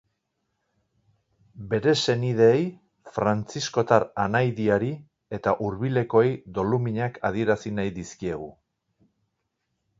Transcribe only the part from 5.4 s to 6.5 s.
eta hurbilekoei